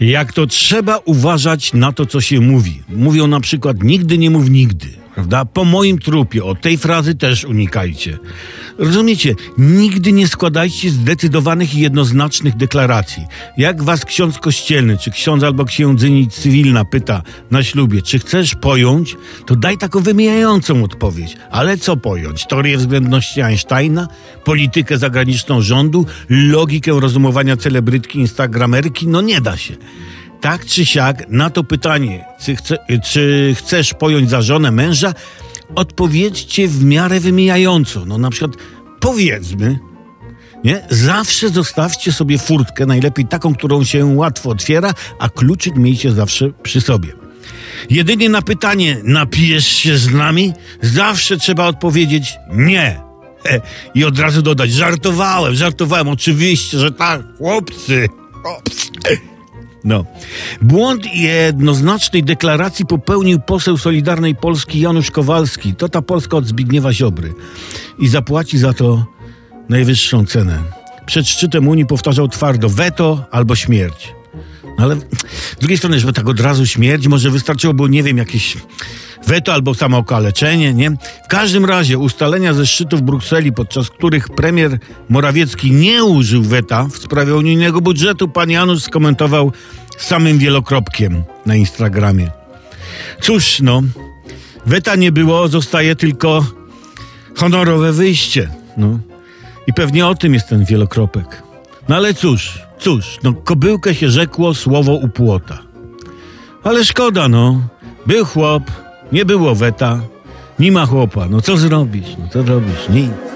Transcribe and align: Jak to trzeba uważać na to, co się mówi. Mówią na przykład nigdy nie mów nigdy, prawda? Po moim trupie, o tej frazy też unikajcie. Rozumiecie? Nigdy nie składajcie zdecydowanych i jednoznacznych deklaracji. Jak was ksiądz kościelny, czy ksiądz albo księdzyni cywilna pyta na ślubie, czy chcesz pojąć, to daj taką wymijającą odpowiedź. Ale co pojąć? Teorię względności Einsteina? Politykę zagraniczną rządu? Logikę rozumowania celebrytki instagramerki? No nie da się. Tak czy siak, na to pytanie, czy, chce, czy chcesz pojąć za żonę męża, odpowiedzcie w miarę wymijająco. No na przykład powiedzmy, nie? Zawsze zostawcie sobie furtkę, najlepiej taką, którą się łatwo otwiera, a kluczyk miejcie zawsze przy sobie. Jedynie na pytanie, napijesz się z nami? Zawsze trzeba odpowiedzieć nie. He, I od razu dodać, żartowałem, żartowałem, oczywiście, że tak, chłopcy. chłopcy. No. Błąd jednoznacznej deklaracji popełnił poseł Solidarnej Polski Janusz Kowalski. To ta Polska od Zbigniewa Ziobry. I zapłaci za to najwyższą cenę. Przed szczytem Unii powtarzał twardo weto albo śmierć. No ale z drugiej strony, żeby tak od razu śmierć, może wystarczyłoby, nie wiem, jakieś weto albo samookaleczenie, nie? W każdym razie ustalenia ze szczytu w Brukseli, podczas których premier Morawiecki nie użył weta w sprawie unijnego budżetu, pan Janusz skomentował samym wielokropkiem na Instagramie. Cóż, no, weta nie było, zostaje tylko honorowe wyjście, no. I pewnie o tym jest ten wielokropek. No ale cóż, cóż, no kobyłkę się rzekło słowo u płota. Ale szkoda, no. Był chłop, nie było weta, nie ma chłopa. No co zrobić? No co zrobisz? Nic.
Jak 0.00 0.32
to 0.32 0.46
trzeba 0.46 0.98
uważać 0.98 1.72
na 1.72 1.92
to, 1.92 2.06
co 2.06 2.20
się 2.20 2.40
mówi. 2.40 2.82
Mówią 2.88 3.26
na 3.26 3.40
przykład 3.40 3.82
nigdy 3.82 4.18
nie 4.18 4.30
mów 4.30 4.50
nigdy, 4.50 4.88
prawda? 5.14 5.44
Po 5.44 5.64
moim 5.64 5.98
trupie, 5.98 6.44
o 6.44 6.54
tej 6.54 6.78
frazy 6.78 7.14
też 7.14 7.44
unikajcie. 7.44 8.18
Rozumiecie? 8.78 9.34
Nigdy 9.58 10.12
nie 10.12 10.28
składajcie 10.28 10.90
zdecydowanych 10.90 11.74
i 11.74 11.80
jednoznacznych 11.80 12.56
deklaracji. 12.56 13.26
Jak 13.56 13.82
was 13.82 14.04
ksiądz 14.04 14.38
kościelny, 14.38 14.98
czy 14.98 15.10
ksiądz 15.10 15.44
albo 15.44 15.64
księdzyni 15.64 16.28
cywilna 16.28 16.84
pyta 16.84 17.22
na 17.50 17.62
ślubie, 17.62 18.02
czy 18.02 18.18
chcesz 18.18 18.54
pojąć, 18.54 19.16
to 19.46 19.56
daj 19.56 19.78
taką 19.78 20.00
wymijającą 20.00 20.84
odpowiedź. 20.84 21.36
Ale 21.50 21.78
co 21.78 21.96
pojąć? 21.96 22.46
Teorię 22.46 22.78
względności 22.78 23.40
Einsteina? 23.40 24.08
Politykę 24.44 24.98
zagraniczną 24.98 25.62
rządu? 25.62 26.06
Logikę 26.28 27.00
rozumowania 27.00 27.56
celebrytki 27.56 28.18
instagramerki? 28.18 29.08
No 29.08 29.20
nie 29.20 29.40
da 29.40 29.56
się. 29.56 29.76
Tak 30.44 30.66
czy 30.66 30.86
siak, 30.86 31.28
na 31.28 31.50
to 31.50 31.64
pytanie, 31.64 32.24
czy, 32.40 32.56
chce, 32.56 32.78
czy 33.02 33.54
chcesz 33.58 33.94
pojąć 33.94 34.30
za 34.30 34.42
żonę 34.42 34.70
męża, 34.70 35.14
odpowiedzcie 35.74 36.68
w 36.68 36.84
miarę 36.84 37.20
wymijająco. 37.20 38.04
No 38.04 38.18
na 38.18 38.30
przykład 38.30 38.50
powiedzmy, 39.00 39.78
nie? 40.64 40.82
Zawsze 40.90 41.48
zostawcie 41.48 42.12
sobie 42.12 42.38
furtkę, 42.38 42.86
najlepiej 42.86 43.26
taką, 43.26 43.54
którą 43.54 43.84
się 43.84 44.04
łatwo 44.04 44.50
otwiera, 44.50 44.94
a 45.18 45.28
kluczyk 45.28 45.76
miejcie 45.76 46.12
zawsze 46.12 46.50
przy 46.62 46.80
sobie. 46.80 47.12
Jedynie 47.90 48.28
na 48.28 48.42
pytanie, 48.42 49.00
napijesz 49.04 49.66
się 49.66 49.98
z 49.98 50.12
nami? 50.12 50.52
Zawsze 50.82 51.36
trzeba 51.36 51.66
odpowiedzieć 51.66 52.36
nie. 52.52 53.00
He, 53.44 53.60
I 53.94 54.04
od 54.04 54.18
razu 54.18 54.42
dodać, 54.42 54.72
żartowałem, 54.72 55.54
żartowałem, 55.54 56.08
oczywiście, 56.08 56.78
że 56.78 56.92
tak, 56.92 57.22
chłopcy. 57.38 58.08
chłopcy. 58.42 59.33
No. 59.84 60.04
Błąd 60.62 61.14
jednoznacznej 61.14 62.22
deklaracji 62.22 62.86
popełnił 62.86 63.40
poseł 63.40 63.78
Solidarnej 63.78 64.34
Polski 64.34 64.80
Janusz 64.80 65.10
Kowalski. 65.10 65.74
To 65.74 65.88
ta 65.88 66.02
Polska 66.02 66.36
od 66.36 66.46
Zbigniewa 66.46 66.92
Ziobry. 66.92 67.32
I 67.98 68.08
zapłaci 68.08 68.58
za 68.58 68.72
to 68.72 69.06
najwyższą 69.68 70.26
cenę. 70.26 70.58
Przed 71.06 71.28
szczytem 71.28 71.68
Unii 71.68 71.86
powtarzał 71.86 72.28
twardo 72.28 72.68
weto 72.68 73.24
albo 73.30 73.56
śmierć. 73.56 74.14
No 74.78 74.84
ale 74.84 74.96
z 75.56 75.58
drugiej 75.58 75.78
strony, 75.78 76.00
żeby 76.00 76.12
tak 76.12 76.28
od 76.28 76.40
razu 76.40 76.66
śmierć, 76.66 77.08
może 77.08 77.30
wystarczyłoby, 77.30 77.88
nie 77.88 78.02
wiem, 78.02 78.18
jakieś 78.18 78.56
weto 79.26 79.52
albo 79.52 79.74
samookaleczenie, 79.74 80.74
nie? 80.74 80.90
W 81.24 81.28
każdym 81.28 81.64
razie 81.64 81.98
ustalenia 81.98 82.54
ze 82.54 82.66
szczytu 82.66 82.96
w 82.96 83.02
Brukseli, 83.02 83.52
podczas 83.52 83.90
których 83.90 84.28
premier 84.28 84.78
Morawiecki 85.08 85.72
nie 85.72 86.04
użył 86.04 86.42
weta 86.42 86.84
w 86.84 86.96
sprawie 86.96 87.34
unijnego 87.34 87.80
budżetu, 87.80 88.28
pan 88.28 88.50
Janusz 88.50 88.82
skomentował 88.82 89.52
samym 89.98 90.38
wielokropkiem 90.38 91.24
na 91.46 91.54
Instagramie. 91.54 92.30
Cóż, 93.20 93.60
no, 93.60 93.82
weta 94.66 94.96
nie 94.96 95.12
było, 95.12 95.48
zostaje 95.48 95.96
tylko 95.96 96.46
honorowe 97.36 97.92
wyjście, 97.92 98.48
no. 98.76 98.98
I 99.66 99.72
pewnie 99.72 100.06
o 100.06 100.14
tym 100.14 100.34
jest 100.34 100.48
ten 100.48 100.64
wielokropek. 100.64 101.42
No 101.88 101.96
ale 101.96 102.14
cóż, 102.14 102.58
cóż, 102.78 103.18
no 103.22 103.32
kobyłkę 103.32 103.94
się 103.94 104.10
rzekło 104.10 104.54
słowo 104.54 104.92
u 104.92 105.08
płota. 105.08 105.58
Ale 106.64 106.84
szkoda, 106.84 107.28
no. 107.28 107.60
Był 108.06 108.24
chłop, 108.24 108.62
nie 109.14 109.24
było 109.24 109.54
weta, 109.54 110.00
nie 110.58 110.72
ma 110.72 110.86
chłopa. 110.86 111.26
No 111.30 111.40
co 111.40 111.56
zrobić? 111.56 112.16
No 112.18 112.28
co 112.32 112.42
zrobisz? 112.42 112.88
Nic. 112.88 113.33